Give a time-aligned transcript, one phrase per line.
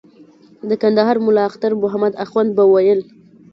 [0.69, 2.99] د کندهار ملا اختر محمد اخند به ویل.